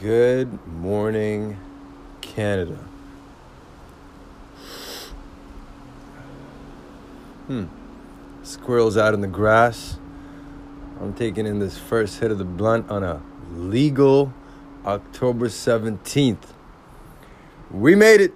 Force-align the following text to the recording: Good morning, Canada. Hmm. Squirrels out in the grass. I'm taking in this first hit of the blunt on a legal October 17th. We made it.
Good 0.00 0.66
morning, 0.66 1.56
Canada. 2.20 2.78
Hmm. 7.46 7.66
Squirrels 8.42 8.96
out 8.96 9.14
in 9.14 9.20
the 9.20 9.28
grass. 9.28 9.98
I'm 11.00 11.14
taking 11.14 11.46
in 11.46 11.60
this 11.60 11.78
first 11.78 12.18
hit 12.18 12.32
of 12.32 12.38
the 12.38 12.44
blunt 12.44 12.90
on 12.90 13.04
a 13.04 13.22
legal 13.52 14.34
October 14.84 15.46
17th. 15.46 16.38
We 17.70 17.94
made 17.94 18.20
it. 18.20 18.34